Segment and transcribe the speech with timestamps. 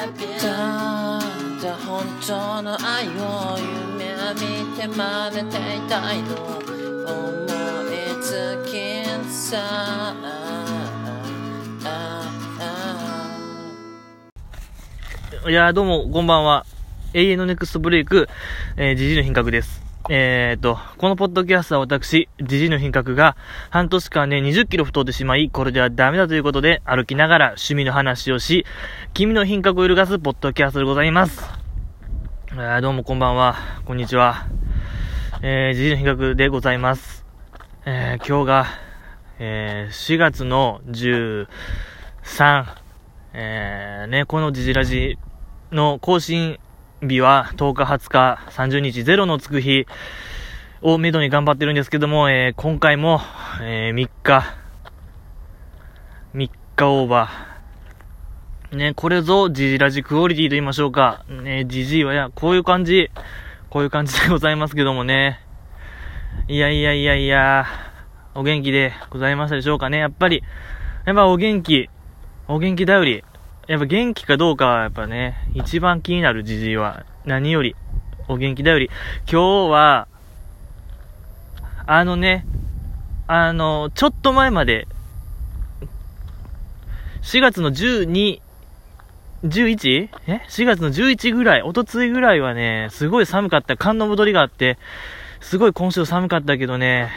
[0.00, 3.58] ただ本当の愛を
[3.98, 7.44] 夢見て真似ていたいの思
[7.84, 10.14] いつきさ
[15.46, 16.64] いやーどうも、こんばんは。
[17.12, 18.26] 永遠のネクストブレイク、
[18.78, 19.79] えー、ジジイの品格です。
[20.12, 23.36] えーと、このポッドキャストは私、ジジイの品格が、
[23.70, 28.66] 半年間で20キロ太ってしまい、これではダメだということで、歩きながら趣味の話をし、
[29.14, 31.48] 君の品格を揺るがすポッドキャストでございます。
[32.50, 33.54] えーどうもこんばんは。
[33.84, 34.48] こんにちは。
[35.42, 37.24] えー、ジジイの品格でございます。
[37.86, 38.66] えー、今日が、
[39.38, 41.46] えー、4月の13、
[43.34, 45.18] えー、ね、このジジラジ
[45.70, 46.58] の更新
[47.02, 49.86] 日は10日、20日、30日、ゼロのつく日
[50.82, 53.20] をめどに頑張ってるんですけども、えー、今回も、
[53.62, 54.44] えー、3日、
[56.34, 58.76] 3日オーバー。
[58.76, 61.24] ね、これぞジジラジクオリティと言いましょうか。
[61.28, 63.10] ね、ジジイは、いや、こういう感じ、
[63.68, 65.40] こういう感じでございますけどもね。
[66.48, 67.66] いやいやいやいや、
[68.34, 69.98] お元気でございましたでしょうかね。
[69.98, 70.42] やっぱり、
[71.06, 71.88] やっぱお元気、
[72.46, 73.24] お元気だより、
[73.70, 77.76] やっぱ元気かどうかはやっぱね、一番気になるじじいは、何より、
[78.26, 78.90] お元気だより、
[79.30, 80.08] 今日は、
[81.86, 82.44] あのね、
[83.28, 84.88] あの、ちょっと前まで、
[87.22, 88.40] 4月の12、
[89.44, 90.08] 11?
[90.26, 93.76] え ?4 月の11ぐらい、おとついぐらいはね、すごい寒かった。
[93.76, 94.78] 寒の戻りがあって、
[95.38, 97.12] すごい今週寒かったけどね、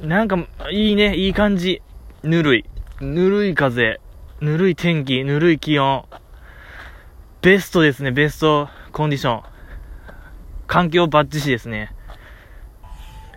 [0.00, 0.38] なんか、
[0.70, 1.82] いいね、いい感じ。
[2.22, 2.64] ぬるい。
[3.02, 4.00] ぬるい風。
[4.40, 5.22] ぬるい天気。
[5.22, 6.04] ぬるい気温。
[7.42, 9.42] ベストですね、ベストコンディション。
[10.66, 11.92] 環境バッチシですね。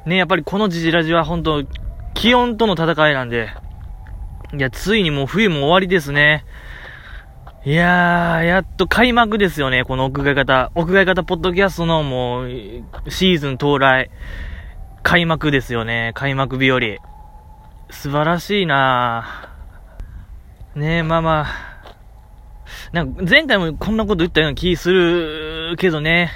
[0.06, 1.64] ね、やっぱりこのジジラジは本当
[2.14, 3.50] 気温との戦いなんで、
[4.54, 6.46] いや、ついにもう冬も終わりですね。
[7.66, 10.72] いやー、やっと開幕ですよね、この屋外型。
[10.74, 12.50] 屋外型ポッドキャストのもう、
[13.10, 14.10] シーズン到来。
[15.02, 16.80] 開幕ですよね、開幕日和。
[17.90, 19.53] 素晴らしいなぁ。
[20.76, 21.74] ねえ、まあまあ。
[22.92, 26.32] なんか前回もこんなこと言ったような気するけどね。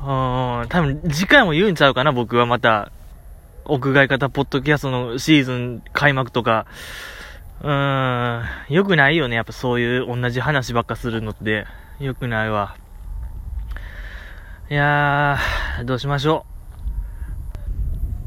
[0.00, 2.90] うん、多分次回も言うんちゃうかな、僕はまた。
[3.66, 6.66] 屋外型ポッドキャストのシーズン開幕とか。
[7.60, 9.36] うーん、良くないよね。
[9.36, 11.66] やっぱそういう同じ話ばっかするのって。
[11.98, 12.76] 良くないわ。
[14.70, 16.46] いやー、どうしましょ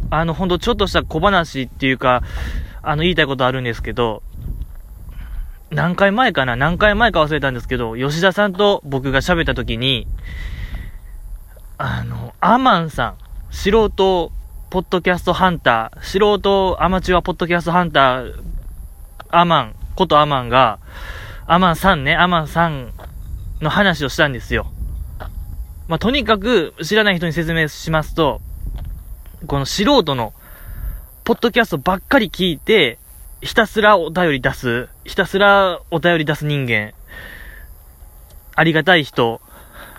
[0.03, 0.07] う。
[0.12, 2.22] あの、ほんとちょっとした小話っていうか、
[2.83, 4.21] あの、言いたいことあるんですけど、
[5.71, 10.05] 何回前かな何回前か忘れたんですけど、吉田さんと僕が喋った時に、
[11.77, 13.17] あの、アマンさん、
[13.49, 14.31] 素人
[14.69, 18.33] ポッドキャストハンター、素人アマチュアポッドキャストハンター、
[19.29, 20.79] アマン、ことアマンが、
[21.47, 22.91] アマンさんね、アマンさん
[23.61, 24.67] の話をしたんですよ。
[25.88, 28.41] まあ、とにかく知らない人に説明しますと、
[29.47, 30.33] この素人の、
[31.23, 32.97] ポッドキャストばっかり聞いて、
[33.41, 36.91] ひたすらお便り出す、ひたすらお便り出す人間、
[38.56, 39.39] ありがたい人、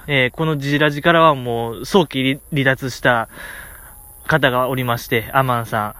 [0.07, 3.31] えーこのジラジからはもう早期離脱した
[4.27, 5.97] 方がおりまして、アマンさ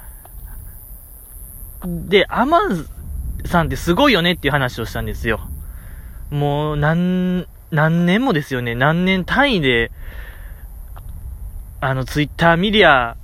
[1.87, 2.07] ん。
[2.11, 2.87] で、アマン
[3.47, 5.41] さんってすごいよねっていう話をしたんですよ。
[6.29, 8.75] もう、何、何年もですよね。
[8.75, 9.91] 何年単位で、
[11.81, 13.17] あの、ツイッター見りゃ、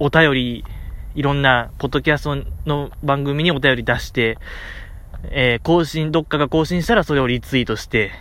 [0.00, 0.64] お便り、
[1.14, 2.36] いろんな、ポッドキャスト
[2.66, 4.38] の番組にお便り出して、
[5.24, 8.12] えー更新、どっかが更新したらそれをリツイートして、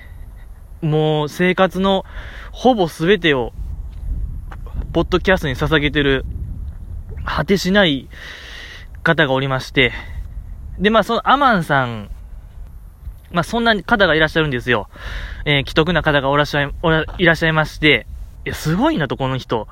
[0.82, 2.04] もう生活の
[2.52, 3.54] ほぼ全てを、
[4.94, 6.26] ポッドキャストに捧げてる、
[7.24, 8.10] 果てしない
[9.04, 9.92] 方がおりまして、
[10.80, 12.10] で、まあそのアマンさん、
[13.32, 14.90] まあそんな方がいらっしゃるんですよ。
[15.46, 18.08] えー既得な方がおらっしゃい、おらいらっしゃいまして、
[18.46, 19.68] いや、すごいなと、この人。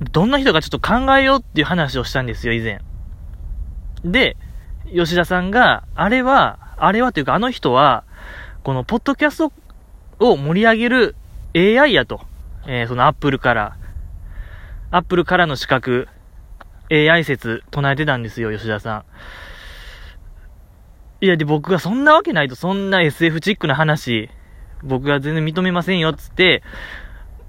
[0.00, 2.80] どんな人かちょっと考えようっていう話をしたんですよ、以前。
[4.04, 4.36] で、
[4.94, 8.04] 吉田さんが、あれは、あれはというか、あの人は、
[8.62, 9.52] このポッドキャスト
[10.20, 11.16] を盛り上げる
[11.54, 12.20] AI やと。
[12.66, 13.76] えーそのアップルから、
[14.90, 16.08] アップルからの資格、
[16.90, 19.04] AI 説唱えてたんですよ、吉田さん。
[21.20, 24.30] いや、で、僕がそんなわけないと、そんな SF チックな話、
[24.84, 26.62] 僕が全然認めませんよ、つって、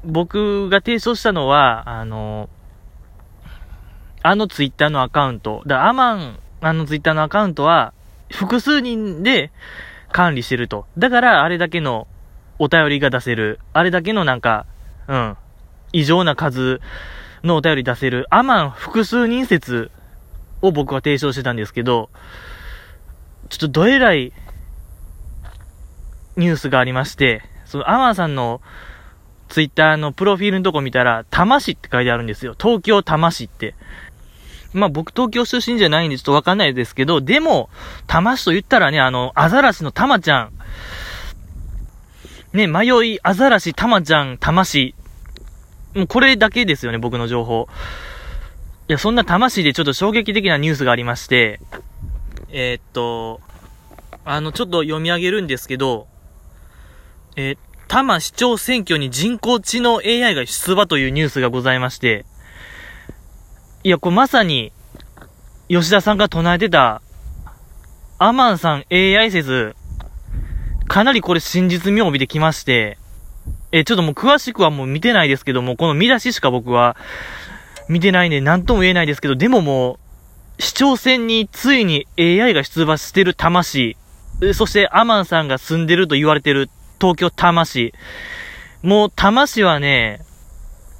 [0.03, 2.49] 僕が提唱したのは、あの、
[4.21, 7.93] あのツイッターのアカウント、だアマン、あのツイッターのアカウントは、
[8.31, 9.51] 複数人で
[10.11, 10.85] 管理してると。
[10.97, 12.07] だから、あれだけの、
[12.59, 13.59] お便りが出せる。
[13.71, 14.65] あれだけのなんか、
[15.07, 15.37] うん、
[15.93, 16.81] 異常な数
[17.43, 19.91] のお便り出せる、アマン複数人説
[20.61, 22.09] を僕は提唱してたんですけど、
[23.47, 24.33] ちょっとどえらい
[26.35, 28.61] ニュースがありまして、そのアマンさんの
[29.49, 32.55] ツイッターのプロフィールのとこ見たら、多摩市って書いてあるんですよ。
[32.57, 33.75] 東京多摩市って。
[34.73, 37.69] まあ僕東京出身じゃないんでちょっとわかんないですけど、でも、
[38.05, 40.51] 多摩市と言ったらね、あの、アザラシのタマちゃん。
[42.53, 44.95] ね、迷い、アザラシ、タマちゃん、多摩市。
[45.95, 47.67] もうこれだけですよね、僕の情報。
[48.87, 51.59] いや、そんな多摩市でちょっと衝撃的なニュースがありまして、
[52.49, 53.41] えー、っと、
[54.25, 56.07] あの、ちょっと読み上げるんですけど、
[57.35, 57.57] えー、
[57.89, 62.23] 多摩市長選挙に人工知能 AI が出馬というニュースがございまして、
[63.83, 64.71] いや、これまさに、
[65.69, 67.01] 吉田さんが唱えてた、
[68.19, 69.75] アマンさん AI 説、
[70.87, 72.99] かなりこれ真実味を帯びてきまして、
[73.71, 76.95] え、ちょっともう詳しくはもう見てないですけども、この見出ししか僕は
[77.87, 79.97] 見てないんで何とも言えないですけど、でもも
[80.59, 83.97] う、市長選についに AI が出馬してる魂、
[84.53, 87.93] そしてアマンさんが住んでると言われてる東京多摩市。
[88.83, 90.21] もう多摩市はね、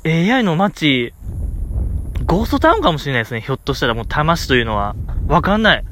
[0.06, 1.13] AI の街、
[2.25, 3.42] ゴーストタウンかもしれないですね。
[3.42, 4.96] ひょっとしたらもう多摩市というのは。
[5.28, 5.84] わかんない。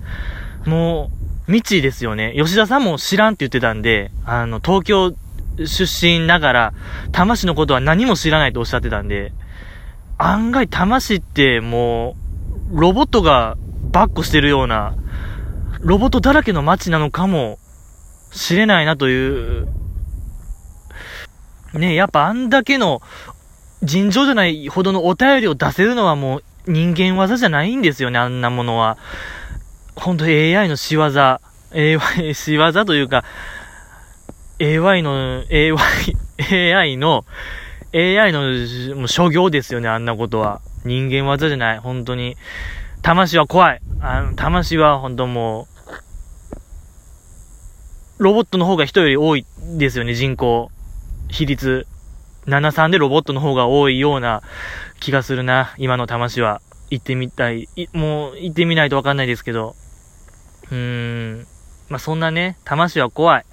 [0.66, 1.12] も
[1.48, 2.34] う、未知ですよね。
[2.36, 5.14] 吉田さんも知らんって言ってたんで、あの、東京
[5.66, 6.74] 出身ながら、
[7.12, 9.32] 多摩市のことは何も知らないとおっしゃってたんで、
[10.18, 12.16] 案外多摩市っても
[12.72, 13.56] う、ロボットが
[13.92, 14.96] バッコしてるような、
[15.80, 17.60] ロボットだらけの街なのかも
[18.32, 19.68] しれないなという
[21.78, 23.02] ねやっぱあんだけの
[23.84, 28.98] 尋常じゃないほどのお便りを出せるのはもう人間技じゃないんですよね、あんなものは。
[29.96, 31.40] ほんと AI の仕業、AI、
[32.36, 33.24] 仕業というか、
[34.60, 37.26] AI の、AI、AI の、
[37.94, 38.42] AI の
[38.98, 40.62] もう諸行ですよね、あんなことは。
[40.84, 42.36] 人間技じゃない、本当に。
[43.02, 43.82] 魂は怖い。
[44.02, 45.68] あの、魂は本当も
[48.20, 49.46] う、ロボットの方が人より多い
[49.78, 50.70] ですよね、人口。
[51.30, 51.88] 比率、
[52.46, 54.42] 7-3でロボットの方が多いような
[55.00, 56.62] 気がするな、今の魂は。
[56.90, 57.68] 行ってみたい。
[57.76, 59.76] いもう、行ってみないとわかんないですけど。
[60.72, 61.48] うーん。
[61.90, 63.46] まあ、そんなね、魂は怖い。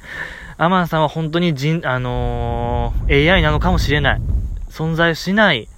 [0.56, 4.20] アマンさんは本当に人、あのー、AI なのかもしれない。
[4.70, 5.68] 存在しない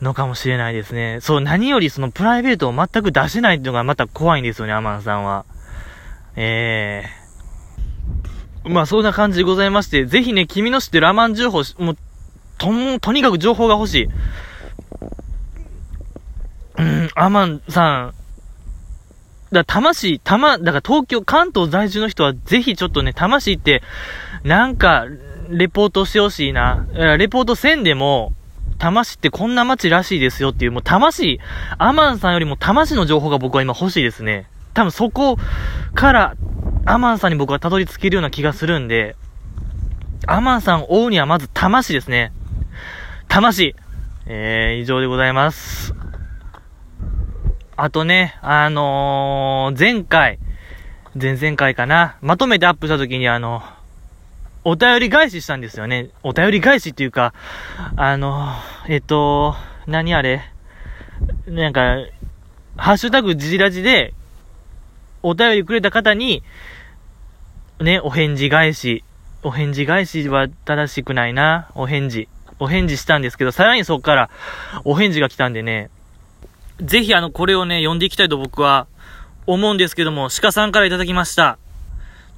[0.00, 1.18] のかもしれないですね。
[1.20, 5.44] そう、何よりそのプライベートを全く出せないっていうのがまた怖いんですよね、アマンさんは。
[6.34, 7.25] ええー
[8.68, 11.96] まあそんな感じでございまして、ぜひね、君の知ってるアマン情報、もう、
[12.58, 14.08] と、とにかく情報が欲しい。
[16.78, 18.14] うん、アマンさん、
[19.52, 23.82] だ魂、たま、だから東京、関東在住の人はぜひちょっとね、魂って、
[24.42, 25.06] なんか、
[25.48, 26.86] レポートしてほしいな。
[27.18, 28.32] レポートせんでも、
[28.78, 31.40] 魂ってこんな街らしいですよっていう、もう魂、
[31.78, 34.46] アマンさんよりも魂の情報が僕は今欲しいですね。
[34.76, 35.38] 多分そこ
[35.94, 36.36] から、
[36.84, 39.16] アマンさんに僕はたどり着けるような気がするんで、
[40.26, 42.30] アマンさんを追うにはまず魂ですね。
[43.26, 43.74] 魂。
[44.26, 45.94] えー、以上でございます。
[47.76, 50.38] あとね、あのー、前回、
[51.18, 53.62] 前々回かな、まとめてアップした時にあの、
[54.62, 56.10] お便り返ししたんですよね。
[56.22, 57.32] お便り返しっていうか、
[57.96, 58.52] あの、
[58.88, 59.54] えっと、
[59.86, 60.42] 何あれ？
[61.46, 61.96] なんか、
[62.76, 64.12] ハッシュタグジジラジで、
[65.22, 66.42] お便りくれた方に、
[67.80, 69.04] ね、お返事返し、
[69.42, 72.28] お返事返しは正しくないな、お返事。
[72.58, 74.30] お返事したんですけど、さらにそこから
[74.84, 75.90] お返事が来たんでね、
[76.80, 78.86] ぜひあの、これをね、読んでいきたいと僕は
[79.46, 81.58] 思うんですけども、鹿さんからいただきました。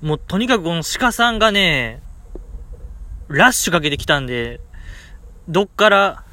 [0.03, 2.03] もうとにかくこの鹿さんがね、
[3.29, 4.61] ラッシュかけてきたんで、
[5.49, 6.25] どっから、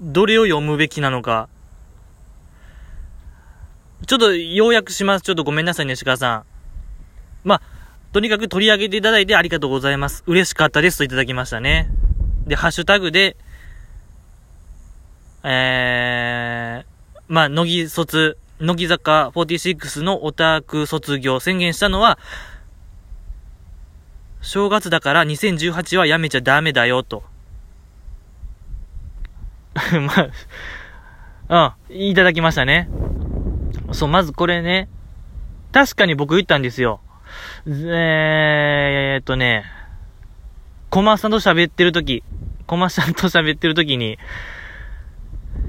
[0.00, 1.48] どれを読むべきなのか。
[4.06, 5.22] ちょっと要約します。
[5.22, 6.44] ちょっとごめんなさいね、鹿さん。
[7.44, 7.62] まあ、
[8.12, 10.22] とにかく取り上げていただいてありがとうございます。
[10.26, 11.88] 嬉しかったですといただきましたね。
[12.46, 13.36] で、ハッシュタグで、
[15.42, 22.18] えー、まあ、乃木卒、乃木坂46のオタク卒業宣言したのは、
[24.42, 27.22] 正月だから2018はやめちゃダメだよと。
[30.00, 30.28] ま
[31.48, 32.88] あ、うん、いただきましたね。
[33.94, 34.88] そう、まずこれね、
[35.72, 37.00] 確かに僕言ったんですよ。
[37.66, 39.64] えー、っとね、
[40.90, 42.22] コマさんと喋ってるとき、
[42.66, 44.18] コマさんと喋ってるときに、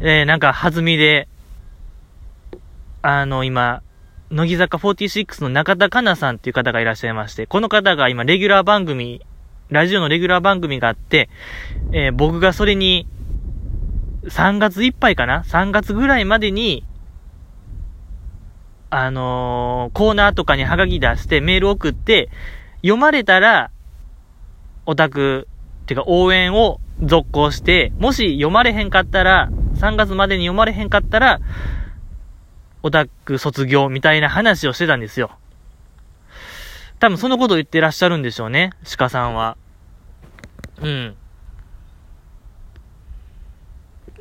[0.01, 1.27] えー、なんか弾みで、
[3.01, 3.81] あの、今、
[4.31, 9.21] 乃木坂46の中田香奈さんっていう方がいらっしゃいまして、この方が今、レギュラー番組
[9.69, 11.29] ラジオのレギュラー番組があって、
[11.91, 13.07] えー、僕がそれに、
[14.25, 16.83] 3月いっぱいかな ?3 月ぐらいまでに、
[18.89, 22.29] あのー、コーナーとかにハガキ出してメール送って、
[22.77, 23.71] 読まれたら、
[24.85, 25.47] オタク、
[25.83, 31.39] っていうか応援を続行して、もし読まれへんかったら、3月までに読まれへんかったら、
[32.83, 35.31] オタク卒業みたいな話をしてたんですよ。
[36.99, 39.57] 多分そのことを言ってらっしゃるんでしょうね、鹿さんは。
[40.81, 41.15] うん。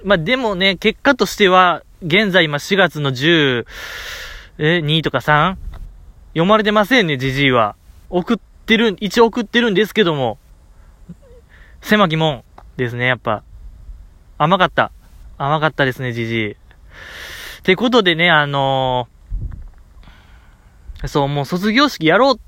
[0.04, 3.64] まあ、でもね、結果としては、現在今4月の10、
[4.58, 5.56] え、2とか 3?
[6.28, 7.74] 読まれてませんね、じじいは。
[8.08, 10.38] 送ってる、一応送ってるんですけども、
[11.80, 12.44] 狭き門
[12.76, 13.42] ですね、やっぱ。
[14.38, 14.92] 甘かった。
[15.38, 16.52] 甘かったですね、じじい。
[16.52, 16.56] っ
[17.64, 22.40] てことでね、あのー、そう、もう卒業式やろう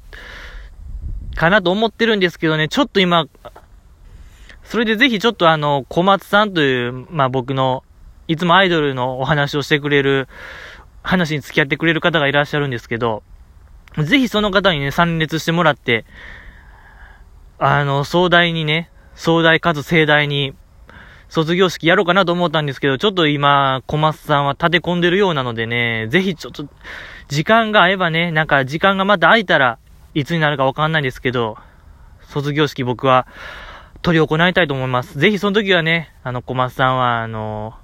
[1.34, 3.26] かなと思ってるんですけどね、ちょっと今、
[4.62, 7.82] それでぜひちょっとあの、小松さんという、まあ僕の、
[8.28, 10.28] いつもアイドルのお話をしてくれる、
[11.06, 13.22] 話に付き合ってくれる方がいらっしゃるんですけど、
[13.96, 16.04] ぜひその方にね、参列してもらって、
[17.58, 20.54] あの、壮大にね、壮大かつ盛大に、
[21.28, 26.68] 卒業式やろうかなと思ったんですけど、ちょっと今、小松さんは立て込んでるようなのでね、ぜひちょっと、
[27.28, 29.78] 時間が合えばね、なんか時間がまた空いたら、
[30.14, 31.56] いつになるかわかんないですけど、
[32.22, 33.28] 卒業式僕は、
[34.02, 35.18] 取り行いたいと思います。
[35.18, 37.74] ぜひその時はね、あの、小松さんは、あの、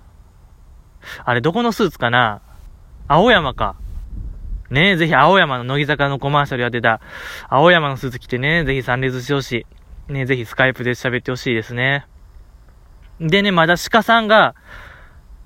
[1.24, 2.42] あれどこのスーツかな？
[3.12, 3.76] 青山か。
[4.70, 7.02] ねえぜひ青山の乃木坂のコマーシャルやってた、
[7.50, 9.66] 青山のスーツ着てね、ぜひ参列してほし
[10.08, 10.12] い。
[10.12, 12.06] ねぜひスカイプで喋ってほしいですね。
[13.20, 14.54] でね、まだ鹿さんが、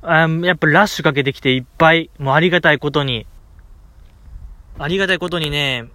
[0.01, 3.27] あやっぱラッシュかけてきていっぱい、もうありがたいことに、
[4.79, 5.87] ありがたいことにね、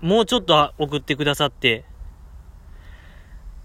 [0.00, 1.84] もうちょっと送ってくださって、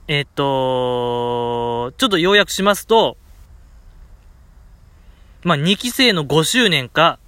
[0.07, 3.17] えっと、ちょっと要約しますと、
[5.43, 7.19] まあ、2期生の5周年か、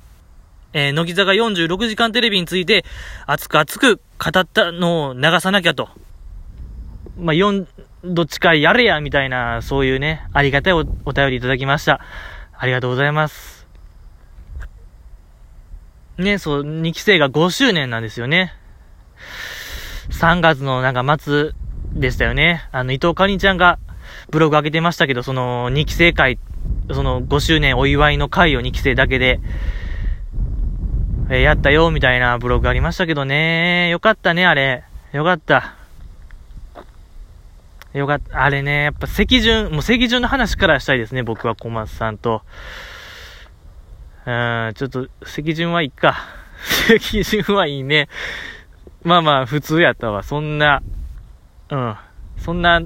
[0.73, 2.85] えー、乃木坂46時間テレビについて
[3.25, 5.89] 熱く熱く語ったのを流さなきゃと。
[7.19, 7.65] まあ、4、
[8.03, 11.99] どっちかやれや、みたいな、そういうね、ありがたいおお便りいただきました。
[12.57, 13.67] ありがとうございます。
[16.17, 18.53] ね、そう、2期生が5周年なんですよね。
[20.09, 21.51] 3月のなんか末
[21.93, 22.67] でしたよね。
[22.71, 23.79] あの、伊藤かりんちゃんが
[24.29, 26.39] ブログ上げてましたけど、その2期生会、
[26.91, 29.39] その5周年お祝いの会を2期生だけで、
[31.29, 33.89] え、やったよ、みたいなブログありましたけどね。
[33.89, 34.83] よかったね、あれ。
[35.11, 35.75] よかった。
[37.93, 38.43] よかった。
[38.43, 42.43] あれね、やっぱ席順、もう席順の話からしたいですね、僕は小松さんと。
[44.25, 46.15] うん、ちょっと、席順はいいか。
[46.87, 48.07] 席順はいいね。
[49.03, 50.23] まあまあ、普通やったわ。
[50.23, 50.81] そんな、
[51.69, 51.95] うん。
[52.37, 52.81] そんな、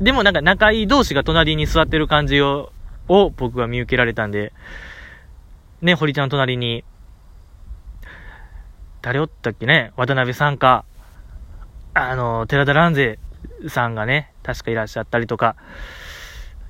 [0.00, 2.72] でもなんか仲いい同士が隣に座ってる感じを、
[3.06, 4.52] を僕は見受けられたんで、
[5.86, 6.82] ね、堀ちゃん隣に、
[9.02, 10.84] 誰おったっけね、渡辺さんか、
[11.94, 13.20] あの、寺田蘭勢
[13.68, 15.54] さんがね、確かいらっしゃったりとか、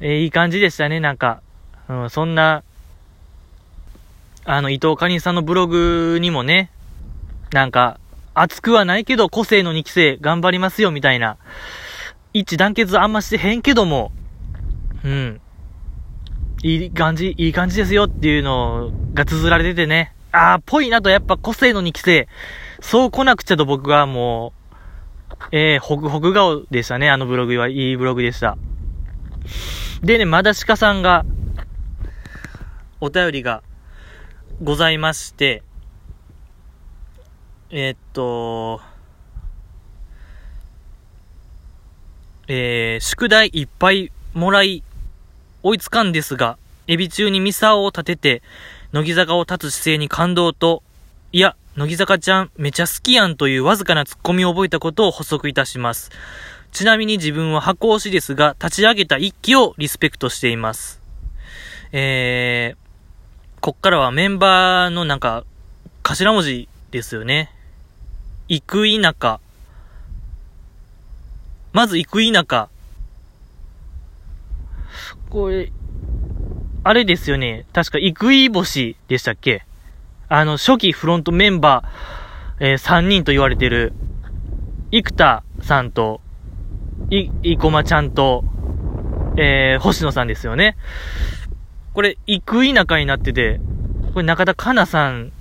[0.01, 1.41] えー、いい感じでしたね、なんか、
[1.89, 2.63] うん、そんな、
[4.45, 6.71] あの、伊藤かりんさんのブログにもね、
[7.55, 7.99] なんか、
[8.35, 11.39] 熱くはないけど、個性の2期生、頑張りますよ、みたいな。
[12.35, 14.13] 一致団結あんましてへんけども、
[15.03, 15.41] うん。
[16.63, 20.15] いい感じ、いい感じですよっていうのが綴られててね。
[20.33, 22.29] ああ、ぽいなと、やっぱ個性の2期生。
[22.81, 24.77] そう来なくちゃと僕はもう、
[25.53, 27.11] えー、ほぐほぐ顔でしたね。
[27.11, 27.69] あのブログは。
[27.69, 28.57] いいブログでした。
[30.03, 31.25] でね、まだ鹿さんが、
[33.01, 33.63] お便りが
[34.63, 35.63] ございまして、
[37.71, 38.81] えー、っと、
[42.49, 44.83] えー、宿題いっぱいもらい、
[45.67, 48.43] 追いつかんですが、エビ中にミサオを立てて、
[48.93, 50.85] 乃木坂を立つ姿勢に感動と、
[51.33, 56.13] いや、乃木坂ちゃんめちゃ好きやんというわずかなツッコミを覚えたことを補足いたします。
[56.71, 61.01] ちなみに自分は箱推しですが、立ち上げた一期をリスペクトしています。
[61.91, 65.43] えー、こっからはメンバーのなんか、
[66.05, 67.51] 頭文字ですよね。
[68.47, 69.41] 行く田舎。
[71.73, 72.69] まず行く田舎。
[75.31, 75.73] これ、
[76.85, 77.67] あれですよね。
[77.73, 79.65] 確か、行くい星でしたっけ？
[80.29, 83.93] あの、初期フロントメンバー、えー、3人と言われてる、
[84.91, 86.21] 生田さんと、
[87.11, 88.45] い、いこまちゃんと、
[89.37, 90.77] えー、星野さんですよね。
[91.93, 93.61] これ、行く田舎になってて、
[94.15, 95.33] これ中田香奈さん、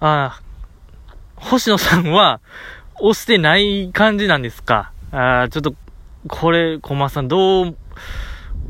[0.00, 0.40] あ
[1.36, 2.40] 星野さんは、
[3.00, 4.92] 押してない感じなんですか？
[5.10, 5.74] あちょっと、
[6.28, 7.76] これ、小松さん、どう、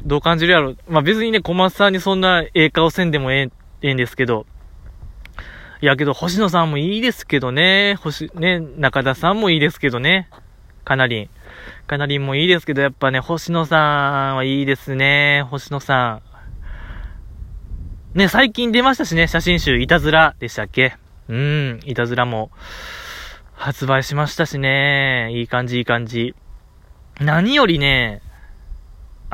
[0.05, 0.75] どう感じるやろ。
[0.89, 3.51] まあ、別にね、小松さんにそんなええ顔せんでもええ、
[3.83, 4.47] ええんですけど。
[5.81, 7.97] いやけど、星野さんもいいですけどね。
[8.01, 10.29] 星、ね、中田さんもいいですけどね。
[10.85, 11.31] かなりん。
[11.87, 15.43] かなりんもいいですけど、やっぱね、星野さんはいいですね。
[15.51, 16.21] 星野さ
[18.15, 18.19] ん。
[18.19, 20.97] ね、最近出ましたしね、写真集、いたずらでしたっけ？
[21.29, 22.51] うん、いたずらも
[23.55, 25.31] 発売しましたしね。
[25.33, 26.35] いい感じ、いい感じ。
[27.21, 28.21] 何よりね、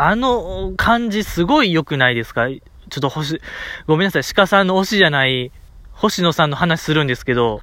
[0.00, 2.48] あの感じすごい良くないですか？
[2.48, 3.40] ちょっと星、
[3.88, 5.50] ごめんなさい、鹿さんの推しじゃない
[5.90, 7.62] 星野さんの話するんですけど、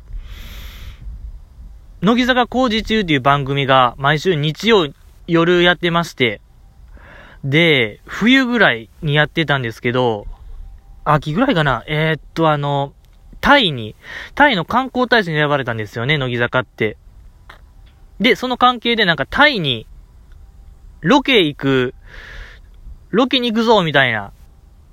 [2.01, 4.89] 乃木坂工事中っていう番組が毎週日曜
[5.27, 6.41] 夜やってまして、
[7.45, 10.27] で、冬ぐらいにやってたんですけど、
[11.05, 11.85] 秋ぐらいかな？
[11.87, 12.93] えー、っと、あの、
[13.39, 13.95] タイに、
[14.33, 16.97] タイの観光大使に選ばれたんですよね、乃木坂って。
[18.19, 19.87] で、その関係でなんかタイに、
[20.99, 21.93] ロケ行く、
[23.09, 24.31] ロケに行くぞ、みたいな。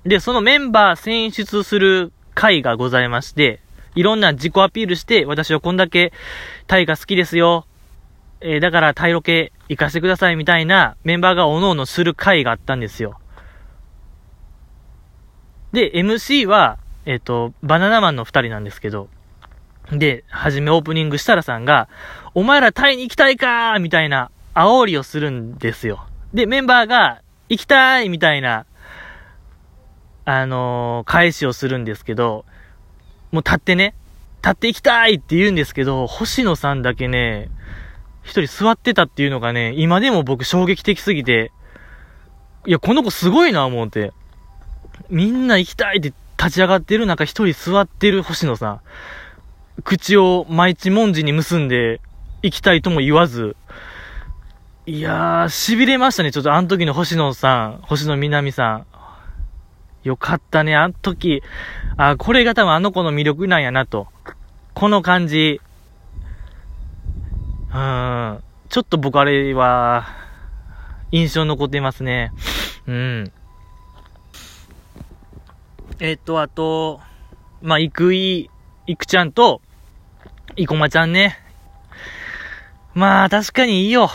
[0.05, 3.61] で、そのメンバー選出する会がございまして、
[3.95, 6.13] いろんな自己アピールして、私はこんだけ
[6.67, 7.65] タイが好きですよ。
[8.41, 13.19] えー、だからタイロケ行かせてくださいみたいなメンバーがおのおのする会があったんですよ。
[15.71, 19.09] で、MC は、えっ、ー、と、バナナマンの二人なんですけど、
[19.91, 21.87] で、はじめオープニングしたらさんが、
[22.33, 26.05] お前らタイに行きたいかーみたいな煽りをするんですよ。
[26.33, 27.22] で、メンバーが、
[27.53, 28.65] 行きたいみたいな、
[30.25, 32.45] あのー、返しをするんですけど、
[33.31, 33.95] もう立ってね、
[34.43, 37.49] 立って行きたいって言うんですけど、星野さんだけね、
[38.23, 41.51] 一人座ってたっていうのがね、今でも僕衝撃的すぎて、
[42.65, 44.13] いや、この子すごいな思って。
[45.09, 48.81] みんな行きたいって立ち上がってる中一人座ってる星野さん。
[49.83, 51.99] 口を毎日文字に結んで
[52.41, 53.55] 行きたいとも言わず、
[54.85, 56.31] いやー、痺れましたね。
[56.33, 58.85] ちょっとあの時の星野さん、星野みなみさん。
[60.03, 61.41] よかったね、あの時。
[61.95, 64.07] あ、これが多分あの子の魅力なんやなと。
[64.73, 65.61] この感じ。
[67.73, 68.43] うん。
[68.67, 70.05] ちょっと僕あれは、
[71.11, 72.33] 印象残ってますね。
[72.85, 73.31] うん。
[76.01, 76.99] えっと、あと、
[77.61, 78.49] まあ、いくい、
[78.85, 79.61] いくちゃんと、
[80.57, 81.39] いこまちゃんね。
[82.93, 84.09] まあ、確かにいいよ。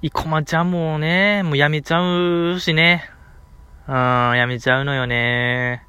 [0.00, 3.10] いこまちゃんもね、もうやめちゃうしね。
[3.88, 5.84] うん、やめちゃうのよね。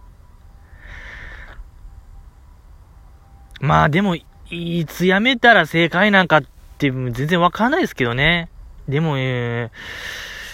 [3.61, 4.15] まあでも、
[4.49, 6.43] いつやめたら正解なんかっ
[6.79, 8.49] て全然わかんないですけどね。
[8.87, 9.69] でも、え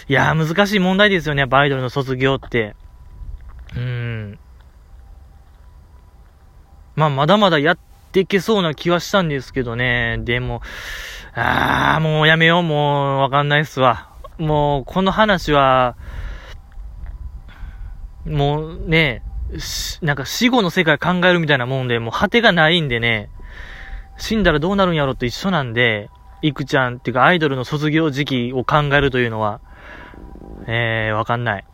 [0.06, 2.76] ー、いや難しい問題ですよね、やっぱアイドルの卒業って。
[3.74, 4.38] うん。
[6.94, 7.78] まあ、まだまだやっ
[8.12, 10.18] ていけそうな気はしたんですけどね。
[10.18, 10.60] でも、
[11.36, 14.08] ああ、もうやめよう、もうわかんないっすわ。
[14.38, 15.94] もう、この話は、
[18.24, 19.22] もうね、
[20.00, 23.28] なんか死後の世界考えるみたいなもんで、もう果てがないんでね、
[24.16, 26.08] 死んだらどうなるんやろと一緒なんで、
[26.40, 29.60] いくちゃんっていうかアイドルの卒業時期を考えるというのは、
[30.66, 31.64] えー、わかんない。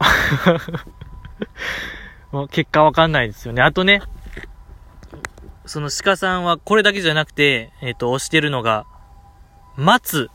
[2.32, 3.62] もう結果わかんないですよね。
[3.62, 4.02] あとね、
[5.68, 8.86] その鹿さんはこれだけじゃなくて、えっ、ー、と、押してるのが、
[9.76, 10.30] 松。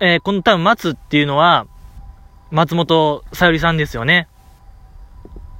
[0.00, 1.66] えー、この多分松っていうのは、
[2.50, 4.28] 松本さゆりさんですよね。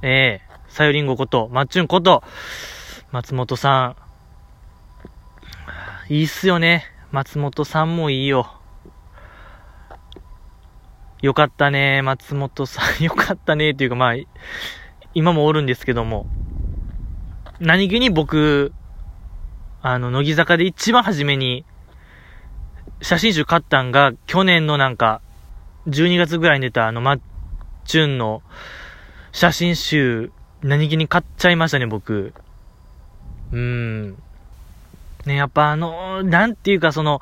[0.01, 2.23] ええー、さゆりんごこと、まっちゅんこと、
[3.11, 3.95] 松本さ
[6.09, 6.11] ん。
[6.11, 6.85] いいっすよね。
[7.11, 8.51] 松本さんもいいよ。
[11.21, 13.03] よかったね、松本さん。
[13.05, 14.15] よかったね、っていうかまあ、
[15.13, 16.25] 今もおるんですけども。
[17.59, 18.71] 何気に僕、
[19.81, 21.65] あの、乃木坂で一番初めに、
[23.01, 25.21] 写真集買ったんが、去年のなんか、
[25.87, 27.19] 12月ぐらいに出たあの、マッ
[27.85, 28.41] チュンの
[29.31, 32.33] 写真集、何気に買っちゃいましたね、僕。
[33.51, 34.11] うーん。
[35.25, 37.21] ね、やっぱあの、なんていうかその、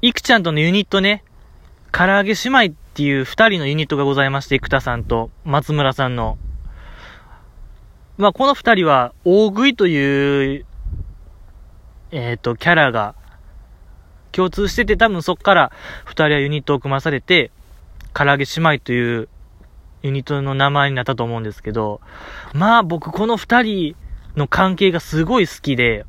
[0.00, 1.22] いくちゃんとのユニットね、
[1.92, 6.38] 唐揚げ姉妹っていう二人のユニットがございまして、生田さんと松村さんの。
[8.18, 10.66] まあ、この二人は、大食いという、
[12.10, 13.14] えっ、ー、と、キャラが
[14.32, 15.72] 共通してて多分そっから
[16.04, 17.50] 二人はユニットを組まされて、
[18.14, 19.28] 唐揚げ姉妹という
[20.02, 22.00] ユニットの名前になったと思うんですけど、
[22.54, 23.96] まあ僕この二人
[24.36, 26.04] の関係がすごい好きで、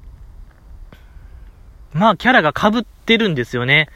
[1.94, 3.90] まあキャラが被ってるんですよね。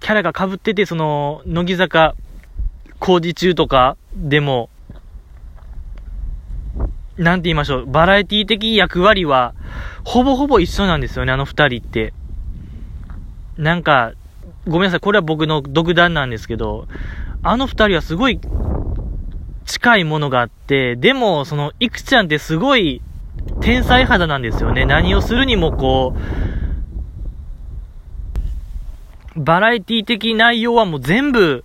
[0.00, 2.14] キャラが被ってて、その、乃木坂
[2.98, 4.68] 工事中とかでも、
[7.16, 9.54] なんて言いましょう、バラエティ的役割は、
[10.04, 12.12] ほぼほぼ一緒なんですよね、あの二人って。
[13.56, 14.12] なんか、
[14.66, 16.88] ごめんなさい、これは僕の独断なんですけど、
[17.42, 18.40] あの二人はすごい
[19.66, 23.00] 近いものがあって、でも、その、いくちゃんってすごい
[23.60, 24.84] 天才肌なんですよね。
[24.84, 26.16] 何をするにもこ
[29.36, 31.64] う、バラエティ的内容はもう全部、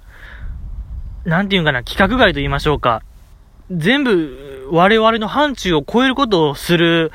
[1.26, 3.04] なんていうかな、規格外と言いましょうか。
[3.72, 7.12] 全部、我々の範疇を超えることをする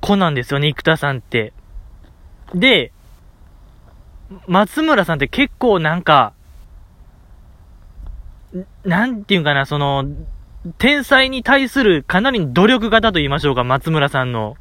[0.00, 1.52] 子なんですよね、生田さんって。
[2.54, 2.92] で、
[4.46, 6.32] 松村さんって結構なんか、
[8.84, 10.04] なんていうかな、その、
[10.78, 14.56] 天才に対するかなり努力型と言いましょうか、松村さんの。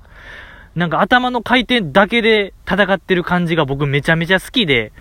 [0.76, 4.94] なんか頭の回転だけで戦ってる感じが僕めちゃめちゃ好きで、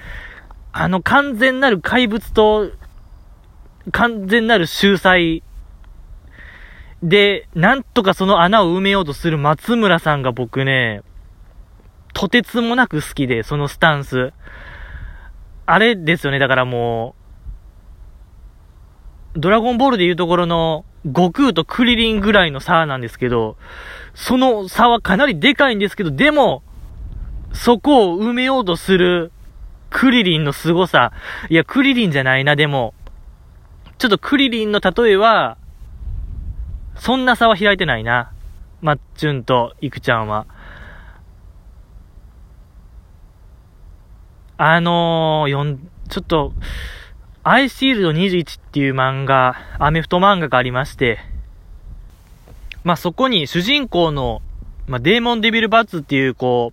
[0.73, 2.71] あの完全なる怪物と、
[3.93, 5.43] 完全なる秀才
[7.03, 11.03] で、なんとかその穴を埋めようとする松村さんが僕ね、
[12.13, 14.33] とてつもなく好きで、そのスタンス。
[15.67, 17.15] あれですよね、だからも
[19.37, 23.57] う、ドラゴンボールでいうところの、悟空とクリリンぐらいの差なんですけど、
[24.15, 26.63] その差はかなりでかいんですけど、でも、
[27.53, 29.31] そこを埋めようとする
[29.91, 31.13] クリリンの凄さ。
[31.49, 32.95] いや、クリリンじゃないな、でも。
[33.99, 35.57] ちょっとクリリンの例えは、
[36.99, 38.33] そんな差は開いてないな。
[38.81, 40.47] まっちゅんといくちゃんは。
[44.57, 46.53] あのー、よん、ちょっと、
[47.45, 51.19] アイシールド21っていう漫画、アメフト漫画がありまして、
[52.83, 54.43] まあ、そこに主人公の、
[54.87, 56.73] まあ、デーモンデビルバッツっていう、こ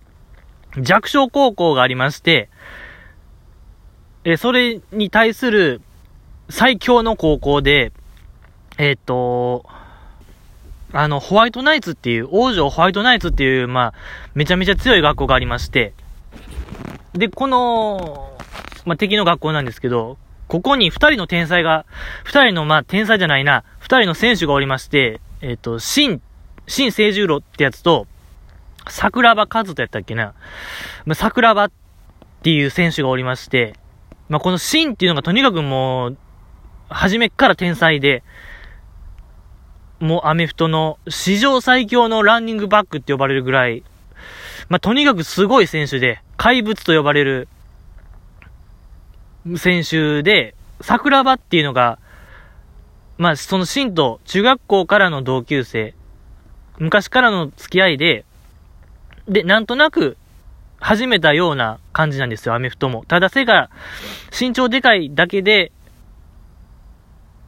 [0.76, 2.48] う、弱小高校がありまして、
[4.24, 5.80] え、それに対する
[6.50, 7.92] 最強の高校で、
[8.76, 9.64] えっ、ー、と、
[10.92, 13.94] あの、ホワイトナイツっていう、王女ホワイトナイツっていう、まあ、
[14.34, 15.94] めちゃめちゃ強い学校がありまして、
[17.12, 18.36] で、この、
[18.84, 20.18] まあ、敵の学校なんですけど、
[20.48, 21.86] ここに二人の天才が、
[22.24, 26.20] 二人の、まあ、天才じゃないな、二人の選手がおりまして、えっ、ー、と、新、
[26.66, 28.06] 新聖十郎ってやつと、
[28.88, 30.34] 桜庭和人やったっけな。
[31.04, 31.70] まあ、桜庭っ
[32.42, 33.74] ていう選手がおりまして、
[34.28, 36.18] まあ、この新っていうのがとにかくもう、
[36.88, 38.22] 初めっから天才で、
[40.00, 43.82] もうアメフトの史上最強のランニングバックって呼ばれるぐらい、
[44.68, 47.48] まあ、とにかくすごい選手で、怪物と呼ばれる
[49.56, 51.98] 選手で、桜庭っていうのが、
[53.16, 55.94] まあ、そのシンと中学校からの同級生、
[56.78, 58.24] 昔からの付き合いで、
[59.28, 60.18] で、なんとなく
[60.78, 63.04] 始めたような感じなんですよ、アメフトも。
[63.06, 63.70] ただ背が
[64.38, 65.72] 身長でかいだけで、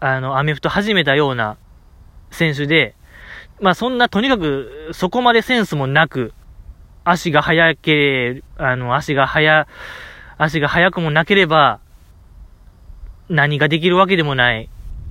[0.00, 1.58] あの、アメフト始めたような
[2.30, 2.94] 選手で、
[3.60, 6.32] まあそんなとにかくそこまでセンスもなく、
[7.04, 9.66] 足が速け、あの、足が速、
[10.36, 11.80] 足が速くもなければ、
[13.28, 14.68] 何ができるわけでもない、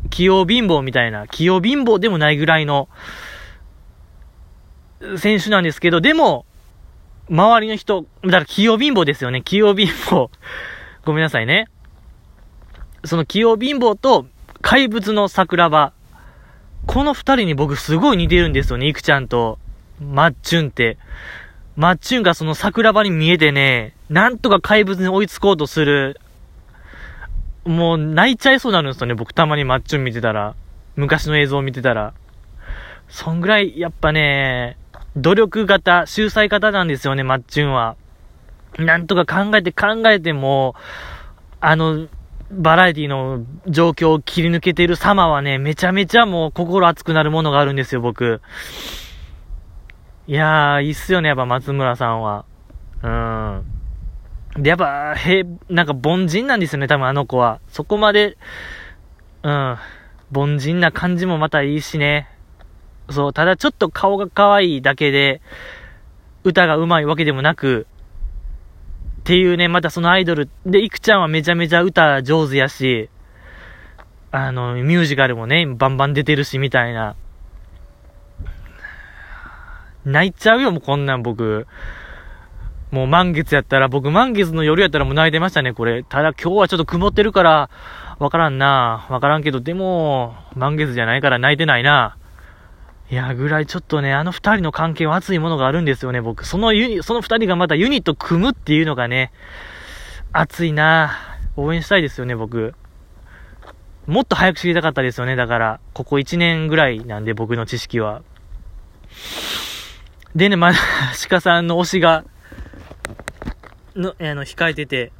[0.10, 2.90] 器用貧乏みたいな、器用貧乏でもないぐらいの、
[5.18, 6.46] 選手なんですけど、でも、
[7.30, 10.30] 周りの人、だから器用貧乏ですよね、器用貧乏。
[11.04, 11.68] ごめんなさいね。
[13.06, 14.28] その器用貧乏と
[14.62, 15.94] 怪物の桜庭。
[16.88, 19.60] この二人に僕すごい似てるんですよね、いくちゃんと、
[20.02, 20.98] まっちゅんって。
[21.76, 26.20] マッチュンがその桜庭に見えてね、なんとか怪物に追いつこうとする。
[27.66, 30.56] もう泣いちゃいそうになるんですよね、僕たまにマッチュン見てたら。
[30.96, 32.14] 昔の映像を見てたら。
[33.10, 34.78] そんぐらい、やっぱね、
[35.18, 37.98] 努力型、秀才型なんですよね、マッチュンは。
[38.80, 40.74] なんとか考えて考えても、
[41.60, 42.08] あの、
[42.52, 48.42] バラエティの状況を切り抜けている様はね、めちゃめちゃもう心熱くなるものがあるんですよ、僕。
[50.28, 52.46] いやー、いいっすよね、やっぱ松村さんは。
[53.04, 53.64] うん。
[54.64, 57.60] で、やっぱ、へ、なんか凡人なんですよね、多分あの子は。
[57.68, 58.38] そこまで、
[59.44, 59.78] うん。
[60.34, 62.30] 凡人な感じもまたいいしね。
[63.10, 65.42] そう、ただちょっと顔が可愛いだけで、
[66.44, 67.88] 歌が上手いわけでもなく、
[69.28, 73.10] っていうね、またそのアイドル、で、いくちゃんはめちゃめちゃ歌上手やし、
[74.32, 77.18] あの、ミュージカルもね、バンバン出てるし、みたいな。
[80.06, 81.68] 泣いちゃうよ、もうこんなん僕。
[82.92, 86.04] もう満月やったら、僕満月の夜やったらもう泣いてましたね、これ。
[86.04, 87.70] ただ今日はちょっと曇ってるから、
[88.20, 89.08] わからんな。
[89.10, 92.17] わからんけど、でも、満月じゃないから泣いてないな。
[93.10, 96.46] いや、ぐらいちょっとね、あの二人の関係は熱いものがあるんですよね、僕。
[96.46, 99.32] そのユニ、その二人がまたユニット組むっていうのがね、
[100.34, 101.12] 熱いな
[101.56, 102.76] 応援したいですよね、僕。
[104.08, 105.38] もっと早く知りたかったですよね。
[105.38, 108.24] だから、ここ1年ぐらいなんで、僕の知識は。
[110.36, 110.78] でね、まだ、
[111.30, 112.26] 鹿さんの推しが、
[113.96, 115.12] の、あの、控えてて、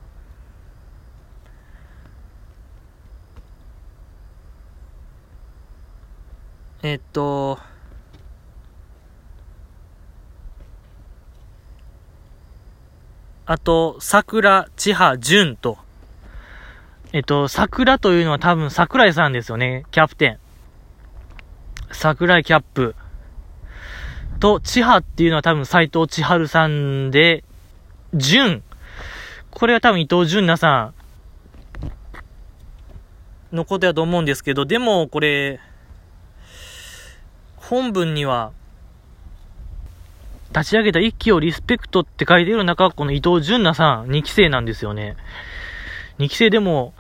[6.84, 7.60] えっと、
[13.50, 15.78] あと、桜千葉淳と、
[17.14, 20.40] えっと、桜というのは多分桜井さんですよね、キャプテン。
[21.94, 22.94] 桜井キャップ。
[24.42, 27.46] と、千葉っていうのは多分斎藤千春さんで、
[28.14, 28.64] 淳。
[29.50, 30.92] これは多分伊藤淳奈さ
[33.54, 35.62] んのことやと思うんですけど、でもこれ、
[37.56, 38.52] 本文には、
[40.58, 45.16] 立ち上げた一期をリスペクトって書いてる中、この伊藤淳奈さん、2期生なんですよね。
[46.18, 46.96] 2期生でも、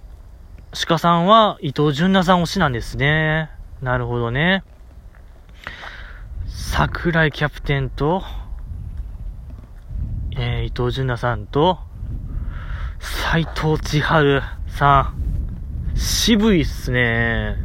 [0.86, 3.50] 鹿さんは伊藤淳奈さん推しなんですね。
[3.82, 4.63] なるほどね。
[6.46, 8.22] 桜井キャプテンと、
[10.38, 11.80] えー、伊藤淳奈さんと、
[13.00, 15.13] 斎藤千春さ
[15.96, 15.98] ん。
[15.98, 17.56] 渋いっすね。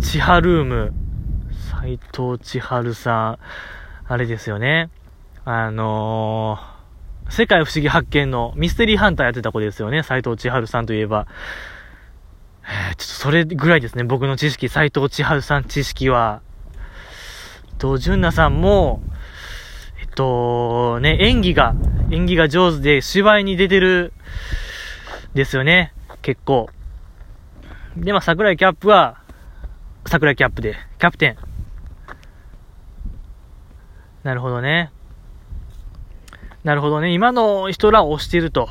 [0.00, 0.92] 千春ルーム。
[1.78, 3.38] 斎藤千春さん。
[4.10, 4.90] あれですよね。
[5.44, 10.02] あのー、世界不思議発見のミステリーハンターやってた子ですよね。
[10.02, 11.28] 斎藤千春さんといえば。
[12.64, 14.02] えちょっとそれぐらいですね。
[14.02, 14.68] 僕の知識。
[14.68, 16.42] 斎藤千春さん知識は。
[17.78, 19.00] と、純奈さんも、
[20.00, 21.76] えっと、ね、演技が、
[22.10, 24.12] 演技が上手で芝居に出てる、
[25.34, 25.94] ですよね。
[26.22, 26.68] 結構。
[27.96, 29.22] で、まあ、桜井キャップは、
[30.06, 31.49] 桜井キャップで、キャプテン。
[34.22, 34.90] なるほどね。
[36.64, 37.12] なるほどね。
[37.12, 38.68] 今の人らを押してると。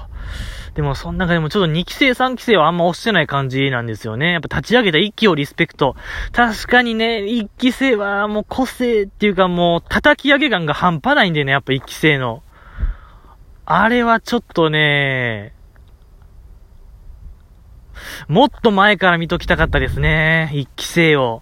[0.75, 4.33] でも、その中でもちょっと2期生、3期生はあんま押してない感じなんですよね。
[4.33, 5.95] やっぱ立ち上げた1期をリスペクト。
[6.31, 12.43] 確かにね、1期生はもう個性っていうかもう叩き上げ感が半端ないんでね、やっぱ1期生の。
[13.65, 15.53] あれはちょっとね、
[18.27, 20.49] もっと前から見ときたかったですね。
[20.53, 21.41] 1期生を。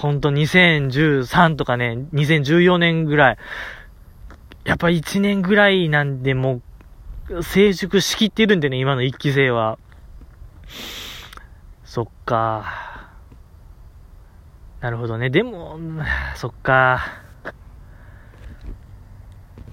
[0.00, 3.38] ほんと2013とかね、2014年ぐらい。
[4.64, 6.62] やっぱ1年ぐらいなんでも
[7.28, 9.78] う成熟しきってるんでね、今の一期生は。
[11.84, 13.10] そっか。
[14.80, 15.28] なるほどね。
[15.28, 15.78] でも、
[16.34, 17.02] そっか。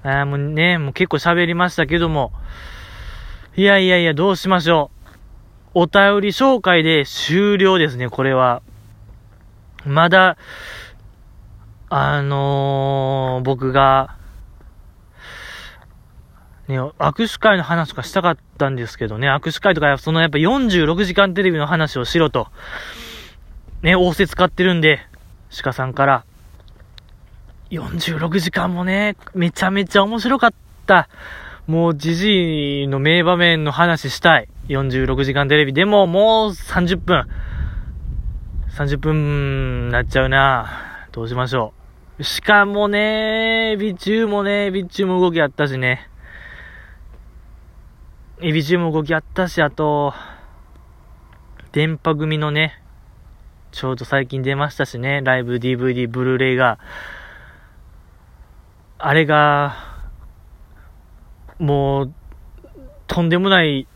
[0.03, 2.33] あもうね、もう結構喋りましたけども。
[3.55, 4.91] いやいやいや、どうしましょ
[5.73, 5.83] う。
[5.83, 8.61] お便り紹介で終了ですね、これは。
[9.87, 10.37] まだ、
[11.89, 14.15] あのー、僕が、
[16.67, 22.47] ね、握手会の話とかしたかったんですけどね、握手会とか、そのやっぱ46時間テレビの話をしろと、
[23.81, 24.99] ね、仰せ使ってるんで、
[25.63, 26.25] 鹿さんから。
[27.69, 30.53] 46時間もね、めちゃめちゃ面白かっ
[30.85, 31.09] た。
[31.67, 34.47] もう、じじいの名場面の話したい。
[34.69, 35.73] 46時間テレビ。
[35.73, 37.27] でも、もう30分。
[38.77, 41.07] 30分なっちゃうな。
[41.11, 41.73] どうしましょ
[42.19, 42.23] う。
[42.23, 46.07] しかもね、ビチューもね、ビチューも動きあったしね。
[48.39, 50.13] エビ中も動きあったし、あと、
[51.71, 52.79] 電波組のね、
[53.71, 56.77] ちょうど最近出ましたしね、ライブ、DVD、ブルーレイが、
[58.99, 59.75] あれが、
[61.57, 62.13] もう、
[63.07, 63.87] とんでもない、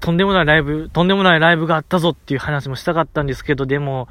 [0.00, 4.08] とんでもないライブ、とんでもないライブがあったぞっていう話もしたかったんですけど、でも、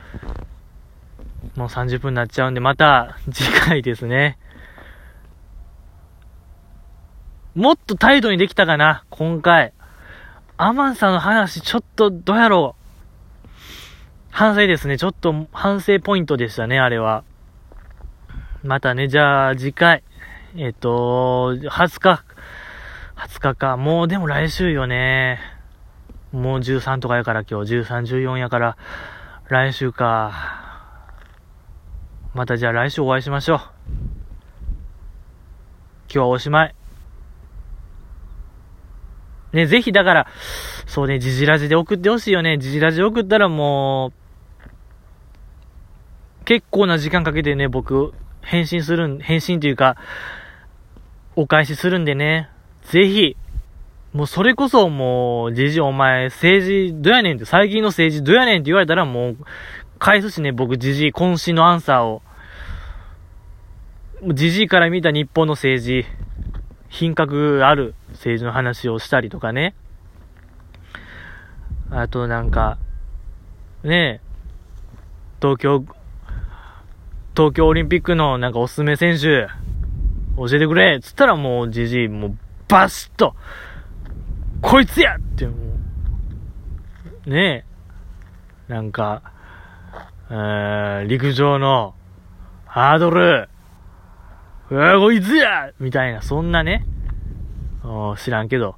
[1.55, 4.37] もう30分になっちゃうんで、また次回ですね。
[7.55, 9.73] もっと態度にできたかな、今回。
[10.57, 13.47] アマンさんの話、ちょっと、どうやろう。
[14.29, 14.97] 反省ですね。
[14.97, 17.23] ちょっと反省ポイントでしたね、あれは。
[18.63, 20.03] またね、じゃあ、次回。
[20.55, 22.23] えっ、と、20日。
[23.15, 23.77] 20日か。
[23.77, 25.56] もうでも来週よね。
[26.37, 27.73] もう13とかやから今日。
[27.77, 28.77] 13、14やから。
[29.49, 30.31] 来週か。
[32.35, 33.59] またじゃあ来週お会いしましょう。
[36.09, 36.75] 今日はおしまい。
[39.53, 40.27] ね、ぜひだから、
[40.85, 42.59] そうね、ジジラジで送ってほしいよね。
[42.59, 44.13] ジジラジ送ったらもう、
[46.45, 49.97] 結構な時間かけてね、僕、返信するん、返信というか、
[51.35, 52.51] お返しするんでね、
[52.83, 53.35] ぜひ、
[54.17, 59.37] もうそれこそもう、じじお前、政治どやねんって、最近の政治どやねんって言われたらもう、
[59.99, 62.23] 返すしね、僕、じじい渾身のアンサーを。
[64.33, 66.05] じじいから見た日本の政治、
[66.89, 69.75] 品格ある政治の話をしたりとかね。
[71.91, 72.79] あとなんか、
[73.83, 74.21] ねえ、
[75.39, 75.85] 東京、
[77.35, 79.47] 東京オリンピックのなんかおすすめ選手、
[80.37, 83.35] 教えてくれつったらもうじじい、もうバシッと、
[84.61, 85.55] こいつやっても
[87.25, 87.65] う、ね
[88.69, 89.21] え、なんか、
[90.29, 91.93] えー、陸上の
[92.65, 93.49] ハードル、
[94.69, 96.85] うわ、こいつやみたいな、そんなね、
[98.17, 98.75] 知らんけど、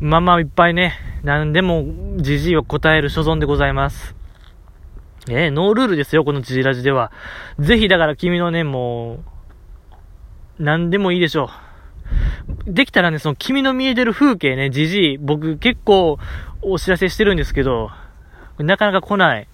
[0.00, 1.84] まあまあいっぱいね、何でも
[2.18, 4.14] じじいを答える所存でございます。
[5.28, 7.12] えー、ノールールですよ、このジジラジでは。
[7.58, 9.22] ぜひだから君のね、もう、
[10.58, 11.48] 何でもいいでしょう。
[12.66, 16.18] できたらね、その君の見えてる風景ね、じじい、僕結構
[16.62, 17.90] お知らせしてるんですけど、
[18.58, 19.48] なかなか来ない。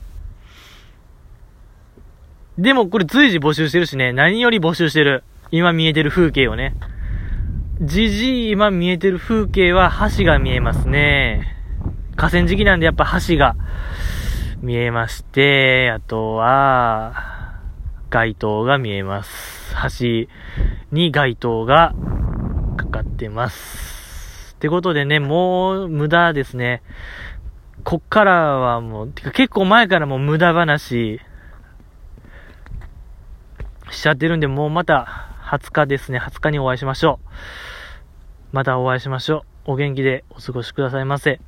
[2.59, 5.23] でもこれ随時募集してるしね、何より募集してる。
[5.51, 6.75] 今見えてる風景をね。
[7.81, 11.57] じじい今見えてる風景は橋が見えますね。
[12.17, 13.55] 河川敷なんでやっぱ橋が
[14.61, 17.61] 見えまして、あとは、
[18.11, 19.73] 街灯が見えます。
[20.01, 20.27] 橋
[20.91, 21.95] に街灯が
[22.79, 24.55] かかってます。
[24.55, 26.83] ってことでね、もう無駄ですね。
[27.85, 31.21] こっからはもう、てか結構前からもう無駄話
[33.91, 36.19] しちゃってるんで、もうまた20日ですね。
[36.19, 37.29] 20日にお会いしましょう。
[38.53, 39.73] またお会いしましょう。
[39.73, 41.41] お元気でお過ごしくださいませ。